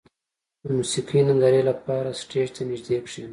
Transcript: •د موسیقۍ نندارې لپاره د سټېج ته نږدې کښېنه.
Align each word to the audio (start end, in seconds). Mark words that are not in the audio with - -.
•د 0.63 0.65
موسیقۍ 0.77 1.19
نندارې 1.27 1.61
لپاره 1.69 2.09
د 2.11 2.15
سټېج 2.21 2.47
ته 2.55 2.61
نږدې 2.69 2.97
کښېنه. 3.05 3.29